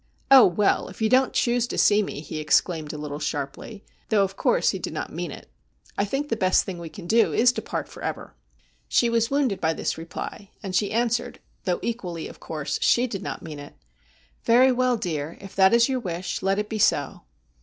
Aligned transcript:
'Oh, 0.31 0.47
well, 0.47 0.87
if 0.87 0.99
you 0.99 1.09
don't 1.09 1.31
choose 1.31 1.67
to 1.67 1.77
see 1.77 2.01
me,' 2.01 2.21
he 2.21 2.39
exclaimed 2.39 2.91
a 2.91 2.97
little 2.97 3.19
sharply, 3.19 3.85
though, 4.09 4.23
of 4.23 4.35
course, 4.35 4.71
he 4.71 4.79
did 4.79 4.93
not 4.93 5.13
mean 5.13 5.29
it,' 5.29 5.47
I 5.95 6.05
think 6.05 6.27
the 6.29 6.35
best 6.35 6.65
thing 6.65 6.79
we 6.79 6.89
can 6.89 7.05
do 7.05 7.31
is 7.33 7.51
to 7.51 7.61
part 7.61 7.87
for 7.87 8.01
ever.' 8.03 8.33
She 8.87 9.11
was 9.11 9.29
wounded 9.29 9.61
by 9.61 9.73
this 9.73 9.99
reply, 9.99 10.49
and 10.63 10.75
she 10.75 10.91
answered, 10.91 11.37
though 11.65 11.77
equally, 11.83 12.27
of 12.27 12.39
course, 12.39 12.79
she 12.81 13.05
did 13.05 13.21
not 13.21 13.43
mean 13.43 13.59
it:' 13.59 13.75
Very 14.43 14.71
well, 14.71 14.97
dear, 14.97 15.37
if 15.39 15.55
that 15.55 15.71
is 15.71 15.87
your 15.87 15.99
wish, 15.99 16.41
let 16.41 16.57
it 16.57 16.67
be 16.67 16.79
so.' 16.79 17.21